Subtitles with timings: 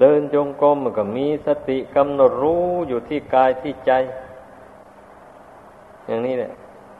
[0.00, 3.92] เดินจงกรมมันก็มีสติกำหนดรู้อยู่ที่กายที่ใจ
[6.06, 6.52] อย่างนี้แหละ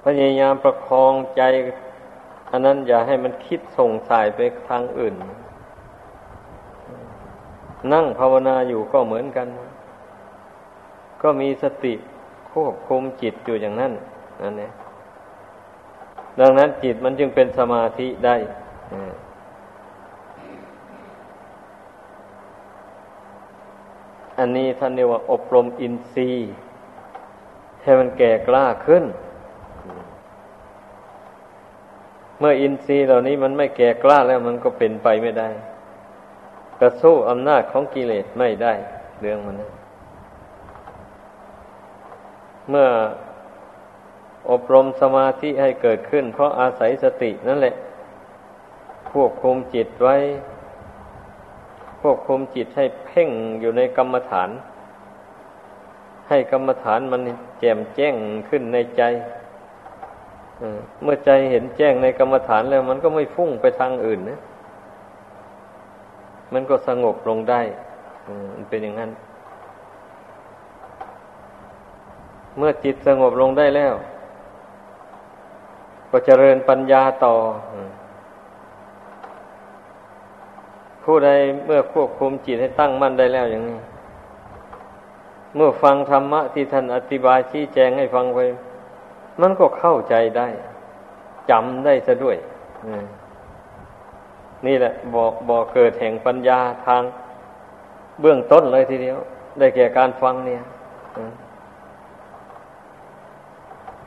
[0.04, 1.42] พยายามประคองใจ
[2.50, 5.14] อันนั้นอย่าให้มันคิดส่งสายไปทางอื่น
[7.92, 9.46] นั่งภาวนาอยู่ก็เหมือนกัน
[11.22, 11.94] ก็มีสติ
[12.52, 13.92] ควบคุมจิตอยู่อย่างนั้น
[14.42, 14.72] นั่นเอง
[16.40, 18.36] ดังนั้นจิตมันจึงเป็นสมาธิได้
[24.38, 26.52] อันนี้ท่านเรียกว่าอบรมอินทรีย์
[27.82, 29.04] ให้มันแก่กล้าขึ้น
[32.38, 35.48] เมื่ออินทรีย์เหล่านี้มันไม่แก่กล้าแล้วมันก็เป็นไปไม่ได้
[36.80, 38.74] กระสู้อำนาจของกิเลสไม่ได้
[39.20, 39.70] เรื่องมันนะ
[42.70, 42.88] เมื่อ
[44.50, 47.74] อบรมสมาธิให้เกิดขึ้น เพราะอาศัยสตินั่นแหละ
[49.10, 50.16] ควบคุมจิตไว้
[52.06, 54.50] ควบคุมจิตให้เพ่งอยู่ในกรรมฐาน
[56.28, 57.20] ให้กรรมฐานมัน
[57.60, 58.14] แจ่มแจ้ง
[58.48, 59.02] ขึ้นในใจ
[61.02, 64.40] เมื่อใจเห็นแจ้งในกรรมฐานแล้ว มันก็ไม่ฟุ้งไปทางอื่นนะ
[66.52, 67.60] มันก็สงบลงได้
[68.54, 69.10] มันเป็นอย่างนั้น
[72.56, 73.94] เมื่อจิตสงบลงได้แล้ว
[76.10, 77.34] ก็เจริญปัญญาต่อ
[81.04, 81.30] ผู้ใด
[81.66, 83.78] เมื่อควบคุมจิตให้ตั้งมั่นได้แล้วอย่างนี้
[85.56, 88.38] เมื่อฟังธรรมะที่ท่านอธิบายชี้แจงให้ฟังไป
[89.40, 90.48] มันก็เข้าใจได้
[91.50, 92.36] จำได้ซะด้วย
[94.66, 97.02] นี่แหละบอกบอกเกิดแห่งปัญญาทาง
[98.20, 99.18] เบื้องต้นเลยทีเดียว
[99.58, 100.62] ได้แก่การฟังเนี่ย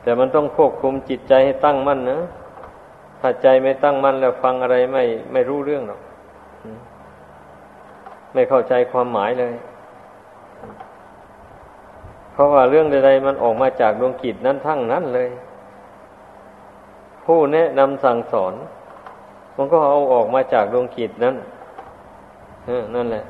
[0.02, 2.18] แต่มันต้องควบคุมจิตใจให้ตั้งมั่นนะ
[3.20, 5.02] ถ้าใจไม่ตั้งมั่นแล้วฟังอะไรไม่
[5.32, 6.00] ไม่รู้เรื่องหรอก
[8.32, 9.54] ไม่เข้าใจความหมายเลย
[12.32, 15.28] เพราะว่าเรื่องใดๆมันออกมาจากดวงกิจนั้นทั้งนั้นเลย
[17.24, 18.54] ผู้แนะนำสั่งสอน
[19.56, 21.36] มันก็เอาออกมาจากดวงกิจนั้น
[22.94, 23.24] นั่นแหละ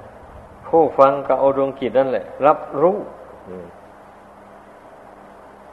[0.66, 2.96] ผู้ฟังก็เอาดวงกิจนั่นแหละ รับรู้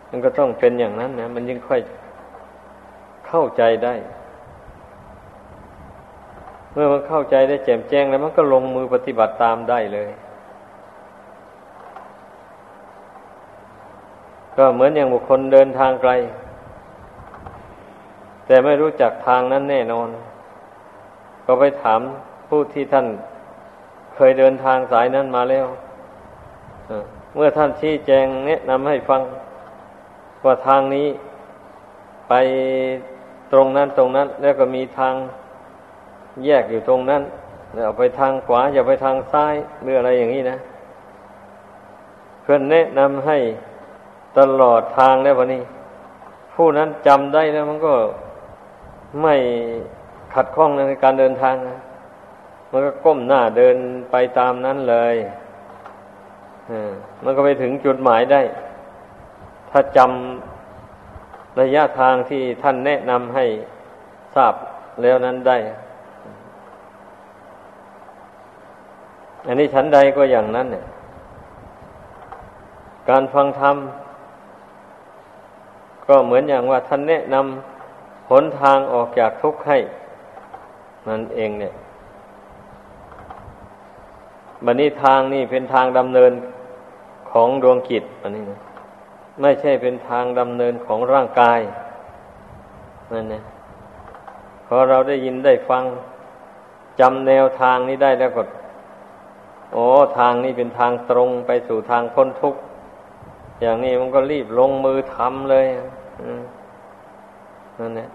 [0.10, 1.82] มันก็ต้องเป็นอย่างนั้นนะมันยิ่งค่อย
[3.28, 3.94] เข้าใจได้
[6.76, 10.10] เมื่อมันเข้าใจได้แจ่มแจ้งแล้วมันก็ลงมือปฏิบัติตามได้เลย
[14.58, 16.12] ก็เหมือนอย่างบุคคลเดินทางไกล
[18.46, 20.10] แต่ไม่รู้จักทางนั้นแน่นอน
[21.46, 22.02] ก็ไปถาม
[22.50, 23.08] ผู้ที่ท่าน
[24.16, 25.66] เคยเดินทางสายนั้นมาแล้ว
[27.36, 29.22] เมื่อท่านชี้แจงแนะนำให้ฟัง
[30.46, 31.08] ว่าทางนี้
[32.30, 32.34] ไป
[33.52, 35.14] ตรงนั้นตรงนั้น แล้วก็มีทาง
[36.46, 37.22] แยกอยู่ตรงนั้น
[37.84, 40.58] เอาไปทางขวา อย่าไปทางซ้ายหรืออะไรอย่างนี้นะ
[42.42, 43.38] เพื่อนแนะนำให้
[44.38, 45.62] ตลอดทางแล้ววันนี้
[46.54, 47.94] ผู้นั้นจำได้แล้วมันก็
[49.22, 49.36] ไม่
[50.34, 51.78] ขัดข้องในการเดินทางนะ
[52.72, 53.78] มันก็ก้มหน้าเดิน
[54.12, 55.16] ไปตามนั้นเลย
[57.24, 58.42] มันก็ไปถึงจุดหมายได้
[59.72, 63.46] ถ้าจำระยะทางที่ท่านแนะนำให้
[64.36, 64.54] ทราบ
[65.02, 65.58] แล้วนั้นได้
[69.48, 70.86] อันนี้ชั้นใดก็อย่างนั้นเนี่ย
[73.10, 73.76] การฟังธรรม
[76.08, 79.78] ก็เหมือนอย่างว่าท่านแนะนำหนทางออกจากทุกข์ให้
[81.08, 81.74] นั่นเองเนี่ย
[84.66, 86.32] บันนี้ทางนี่เป็นทางดำเนิน
[87.32, 88.60] ของดวงกิจอันนี้นะ
[89.42, 91.60] ไม่ใช่เป็นทางดำเนินของร่างกาย
[93.14, 93.44] นั่นเนี่ย
[94.68, 95.84] พอเราได้ยินได้ฟัง
[97.00, 98.44] จำแนวทางนี้ได้แล้วก็
[99.74, 99.86] โอ้
[100.18, 102.60] ทางนี้เป็นทางตรงไปสู่ทางพ้นทุกข์
[103.62, 105.66] อย่างนี้มันก็รีบลงมือทำเลย
[107.80, 108.10] นั่นแหละ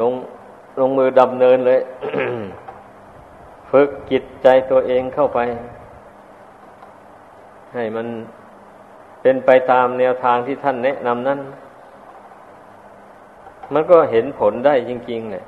[0.00, 0.12] ลง
[0.80, 1.80] ลงมือดำเนินเลย
[3.70, 5.38] ฝึกจิตใจตัวเองเข้าไป
[7.74, 8.06] ให้มัน
[9.22, 11.40] เป็นไปตามแนวทางที่ท่านแนะนำนั้น
[13.72, 15.44] มันก็เห็นผลได้จริงๆเนี่ย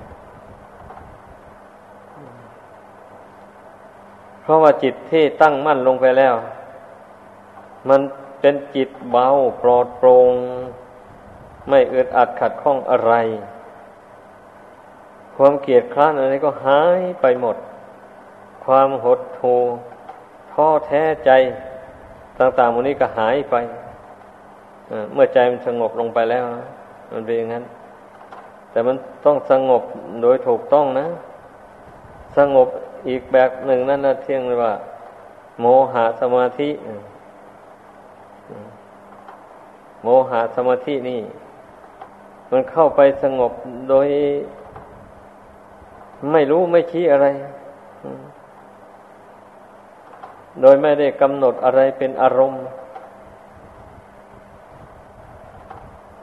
[4.45, 6.35] เพราะว่าจิตที่ตั้งมั่นลงไปแล้ว
[7.89, 8.01] มัน
[8.41, 9.29] เป็นจิตเบา
[9.63, 10.33] ปลอดโปรง่ง
[11.69, 13.13] ไม่อึดอัดขัดข้องอะไร
[15.37, 17.57] ความเกียดคร้านอะไรก็หายไปหมด
[18.65, 19.61] ความหดหู่
[20.53, 21.31] ท้อแท้ใจ
[22.39, 23.55] ต่างๆมันนี้ก็หายไป
[25.13, 26.45] เมื่อใจมันสงบลงไปแล้ว
[27.13, 27.65] มันเป็นอย่างนั้น
[28.71, 29.83] แต่มันต้องสงบ
[30.23, 31.07] โดยถูกต้องนะ
[32.39, 32.69] สงบ
[33.09, 34.75] อีกแบบหนึ่งนั่นนะเที่ยงเลยว่า
[35.61, 36.71] โมหะสมาธิ
[40.03, 41.21] โมหะสมาธินี่
[42.51, 43.53] มันเข้าไปสงบ
[43.89, 44.09] โดย
[46.33, 47.27] ไม่รู้ไม่ชี้อะไร
[50.61, 52.61] โดยไม่ได้กำหนดอะไรเป็นอารมณ์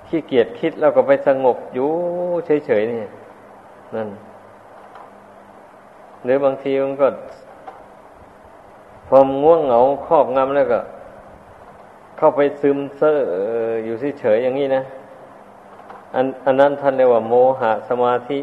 [0.08, 1.90] ขี้เกียจคิดแล้วก็ไปสงบอยู่
[2.46, 3.00] เฉยๆนี่
[3.96, 4.10] นั่น
[6.24, 7.08] หรือบางทีมันก็
[9.08, 10.80] พอมง่วงเหงาครอบงำแล้วก็
[12.18, 13.18] เข้าไปซึมเซ่อ
[13.84, 14.84] อยู่เฉยๆอย่างนี้นะ
[16.16, 18.40] อันอันนั้นท่านเรียกว่าโมหะสมาธิ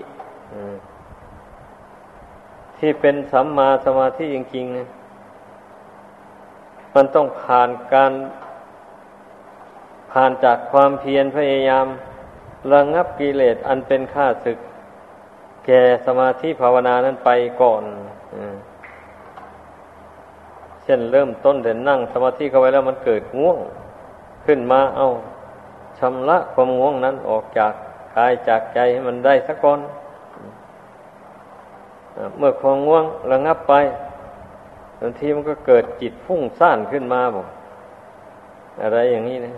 [2.78, 4.86] ที่เป็นสัมมาสมาธิจริงๆนะ
[6.94, 8.12] มันต้องผ่านการ
[10.12, 11.86] ผ่านจากความเพียรพยายาม
[12.72, 14.58] ระงับกิเลสอันเป็นข้าศึก
[15.70, 17.30] แก่สมาธิภาวนานั้นไป
[17.62, 17.82] ก่อน
[20.82, 23.58] เช่นเริ่มต้นเด่นนั่ง สมาธิเข้าไปแล้วมันเกิดง่วง
[24.46, 25.06] ขึ้นมาเอา
[25.98, 27.72] ชำระความง่วงนั้นออกจาก
[28.16, 29.80] กายจากใจให้มันได้สักก่อน
[32.38, 33.74] เมื่อความง่วงระงับไป
[35.00, 37.46] บางทีมันก็เกิดจิตฟุ้งซ่านขึ้นมาบอก
[38.82, 39.52] อะไรอย่างนี้นะ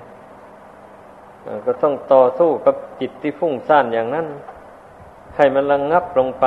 [1.66, 4.26] ก็ต้องต่อสู้กับจิตที่ฟุ้งซ่านอย่างนั้น
[5.36, 6.46] ให้มันระงงับลงไป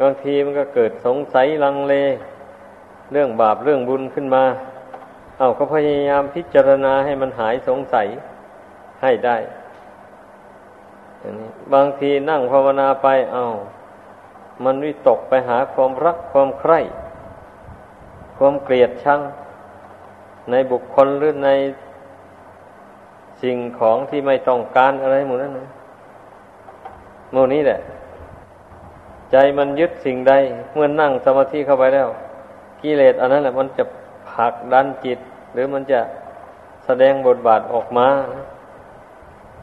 [0.00, 1.94] บางทีมันก็เกิดสงสัยลังเล
[3.12, 4.44] เรื่องบาปเรื่องบุญขึ้นมา
[5.38, 8.06] เอาก็พยายามพิจารณาให้มันหายสงสัย
[9.02, 9.36] ให้ได้
[11.74, 13.44] บางทีนั่งภาวนาไปเอา
[14.64, 16.80] มันวิตกไปหาความรักความใคร่
[18.36, 19.20] ความเกลียดชัง
[20.50, 21.50] ในบุคคลหรือใน
[23.42, 25.68] สิ่งของที่ไม่ต้องการอะไรหมดนั้นนะ
[27.32, 27.80] โมนี้แหละ
[29.30, 30.32] ใจมันยึดสิ่งใด
[30.74, 32.08] เมื่อนั่งสมาธิเข้าไปแล้ว
[32.82, 33.84] กิเลสอันนั้นแหละ มันจะ
[34.30, 35.18] ผลักดันจิต
[35.52, 36.00] หรือมันจะ
[36.84, 38.08] แสดงบทบาทออกมา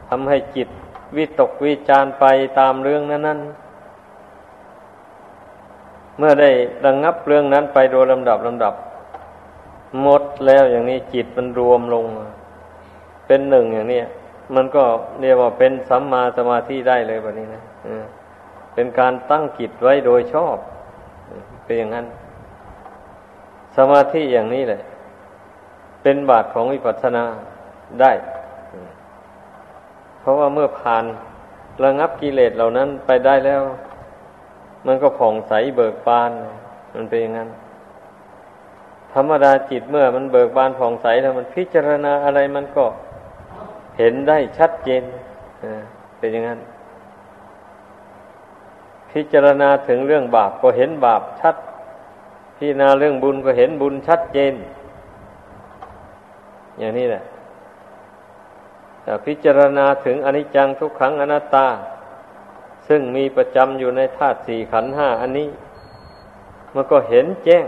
[0.08, 0.68] ทำให้จิต
[1.16, 2.24] วิตกวิจารไป
[2.58, 3.40] ตามเรื่องนั้นนั้น
[6.18, 6.50] เมื่อได้
[6.84, 8.74] ดังงับเรื่องนั้นไปโดยลำดับลำดับ
[10.02, 12.04] หมดแล้วอย่างนี้จิตมันรวมลง
[13.28, 14.00] เป็นหนึ่งอย่างนี้
[14.54, 14.84] มันก็
[15.20, 17.62] เรียกว่าเป็นสัมมาสมาธิได้เลยแบบนี้นะ
[18.74, 20.56] เป็นการตั้งจิตไว้โดยชอบ
[21.64, 22.06] เป็นอย่างนั้น
[23.76, 24.80] สมาธิอย่างนี้แหละ
[26.02, 27.24] เป็นบาทของวิปัสสนา
[28.00, 28.12] ได้
[30.20, 31.04] เพราะว่าเมื่อผ่าน
[31.84, 33.62] ระงับกิเลสเหล่านั้นไปได้แล้ว
[34.86, 36.30] มันก็ผ่องใสเบิกบาน
[36.94, 37.48] มันเป็นอย่างนั้น
[39.14, 42.84] ธรรมดาจิตเมื่อมันเบิกบานผ่องใสแล้วมันพิจารณาอะไรมันก็
[43.98, 45.02] เห็นได้ชัดเจน
[46.18, 46.60] เป็นอย่างนั้น
[49.12, 51.56] พิจารณาถึงเรื่องบาปก็เห็นบาปชัด
[52.56, 54.54] พิจารณาเรื่องบุญก็เห็นบุญชัดเจน
[56.78, 57.22] อย่างนี้แหละ
[59.02, 61.66] แต่พิจารณาถึงอนิจจังทุกขังอนัตตา
[62.88, 65.48] ซึ่งมีประจำอยู่ในธาตุสี่ขันห้าอันนี้
[66.74, 67.66] มันก็เห็นแจ้ง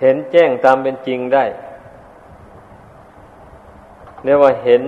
[0.00, 1.44] เห็นแจ้งตามเป็นจริงได้
[4.24, 4.82] เรียกว่าเห็น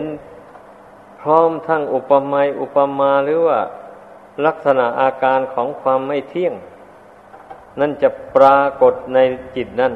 [1.21, 3.61] พร้อมทั้งอุปมาอุปมาหรือว่า
[4.47, 6.55] ลักษณะอาการของความไม่เที่ยง
[7.81, 9.19] นั่นจะปรากฏใน
[9.57, 9.93] จิตนั่น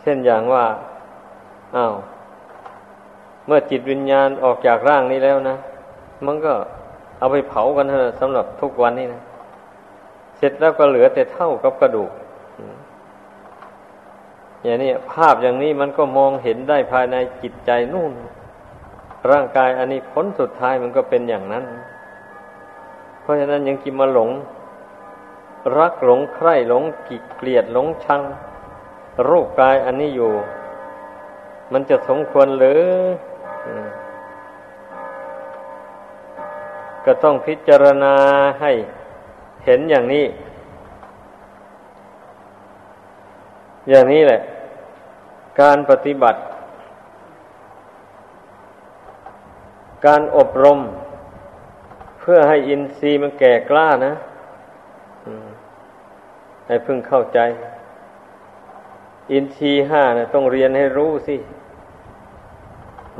[0.00, 0.64] เช่นอย่างว่า
[1.76, 1.94] อ้าว
[3.46, 5.56] เมื่อจิตวิญญาณออกจากร่างนี้แล้วนะ
[6.26, 6.54] มันก็
[7.18, 9.20] เอาไปเผากันเถอะสำหรับทุกวันนี้นะ
[10.36, 12.10] เสร็จแล้วก็เหลือแต่เท่ากับกระดูก
[14.62, 18.12] อย่างนี้ภาพอย่างนี้มันก็มองเห็นได้ภายในจิตใจนู่น
[19.30, 21.64] ร่างกายอันนี้ผลสุดท้ายมันก็เป็นอย่างนั้น
[23.20, 24.30] เพราะฉะนั้นยังกินมาหลง
[25.78, 28.22] รักหลงใคร่หลงกิเกลียดหลงชัง
[29.28, 30.32] รูปกายอันนี้อยู่
[31.72, 32.84] มันจะสมควรหรือ
[37.04, 38.14] ก็ต้องพิจารณา
[38.60, 38.72] ให้
[39.64, 40.24] เห็นอย่างนี้
[43.90, 44.40] อย่างนี้แหละ
[45.60, 46.38] การปฏิบัติ
[50.06, 50.80] การอบรม
[52.20, 54.12] เพื่อให้อินทรีย์มันแก่กล้านะ
[56.66, 57.38] ให้พึ่งเข้าใจ
[59.32, 61.36] อินทรีย์ห้านะต้องเรียนให้รู้สิ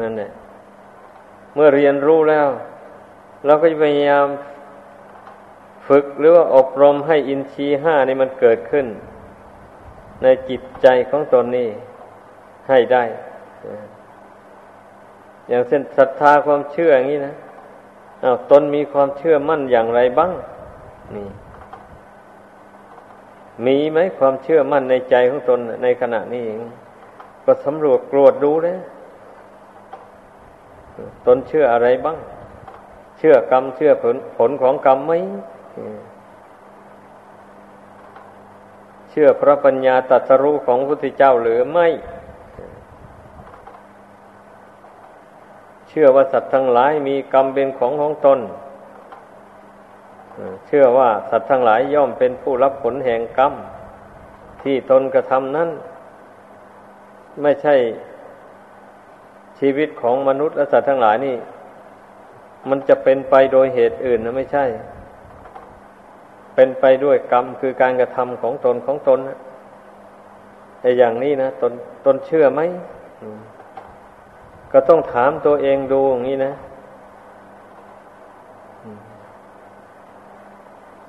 [0.00, 0.30] นั่นแหละ
[1.54, 2.48] เมื่อเรียนรู้แล้ว
[3.44, 4.26] เราก็จะพยายาม
[5.86, 8.86] ฝึกหรือว่าอบรมให้อินทรีห้านี่มันเกิดขึ้น
[10.22, 11.68] ในจิตใจของตนนี่
[12.68, 13.04] ให้ได้
[15.48, 17.34] อย่างเช่นศรัทธาความเชื่ออย่างนี้นะ
[18.22, 20.30] อาตนมีความเชื่อมั่นอย่างไรบ้าง
[21.16, 21.28] นี่
[23.66, 26.60] มีไหมความเชื่อมั่นในใจของตนในขณะนี้เอง
[27.44, 28.78] ก็สำรวจกรวดดูเลย
[31.26, 32.16] ตนเชื่ออะไรบ้าง
[33.18, 35.12] เชื่อกรรมเชื่อผลผลของกรรมไหม
[39.10, 41.88] เชื่อพระปัญญาตรัสรู้ของพระพุทธเจ้าหรือไม่
[45.88, 48.40] เชื่อว่าสัตว์ทั้งหลายมีกรรมเป็นของของตน
[50.66, 53.52] เชื่อว่าสัตว์ทั้งหลายย่อมเป็นผู้รับผลแห่งกรรม
[54.62, 55.68] ที่ตนกระทำนั้น
[57.42, 57.74] ไม่ใช่
[59.58, 61.36] ชีวิตของมนุษย์และสัตว์ทั้งหลายนี่
[62.68, 64.64] มันจะเป็นไปโดยเหตุอื่นนะไม่ใช่
[66.54, 69.38] เป็นไปด้วยกรรมคือการกระทำของตนของตนนะ
[70.80, 71.72] แต่อย่างนี้นะตน
[72.04, 72.60] ตนเชื่อไหม
[74.72, 76.52] ก็ต้องถามตัวเองดูอย่างนี้นะ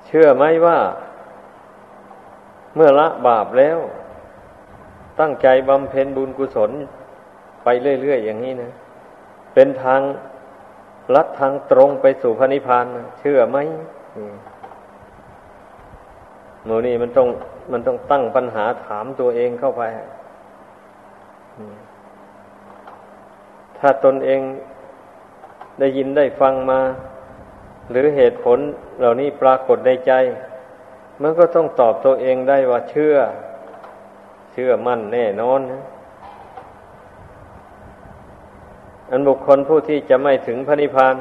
[0.05, 0.77] เชื่อไหมว่า
[2.75, 3.79] เมื่อละบาปแล้ว
[5.19, 6.71] ตั้งใจบำเพ็ญบุญกุศล
[7.63, 7.67] ไป
[8.01, 8.71] เรื่อยๆอย่างนี้นะ
[9.53, 10.01] เป็นทาง
[11.15, 12.85] ลัดทางตรงไปสู่พระนิพพาน
[13.19, 13.57] เชื่อไหม
[16.65, 17.27] โมนี่มันต้อง
[17.71, 19.83] มันต้องตั้งปัญหาถามตัวเองเข้าไป
[23.77, 24.41] ถ้าตนเอง
[25.79, 26.79] ได้ยินได้ฟังมา
[27.91, 28.59] หรือเหตุผล
[28.99, 30.11] เหล่านี้ปรากฏในใจ
[31.21, 33.15] มันก็ต้องตอบตัวเองได้ว่าเชื่อ
[34.51, 35.81] เชื่อมั่นแน่นอนนะ
[39.09, 41.15] อันบุคคลผู้ที่จะไม่ถึงพระนิพพาน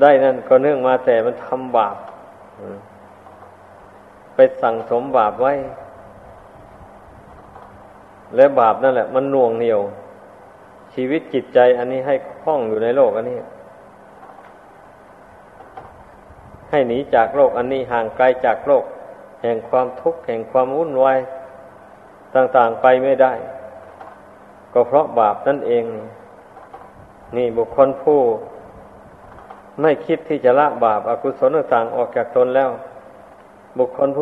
[0.00, 1.96] ได้นั่นก็เนื่องมาแต่มันทำบาป
[4.34, 5.52] ไปสั่งสมบาปไว้
[8.36, 9.80] และบาปนั่นแหละ มันน่วงเหนียว
[10.94, 13.38] ชีวิตจิตใจอันนี้ให้คล้องอยู่ในโลกอันนี้
[16.70, 18.84] ให้หนีจากโลกอันนี้ห่างไกลจากโลก
[19.42, 21.18] แห่งความทุกข์แห่งความวุ่นวาย
[22.34, 23.32] ต่างๆไปไม่ได้
[24.72, 25.84] ก็เพราะบาปนั่นเอง
[27.36, 28.20] นี่บุคคลผู้
[29.80, 32.70] ไม่คิดที่จะละบาปอากุศลต่างๆออกจากตนแล้ว
[33.78, 34.21] บุคคลผู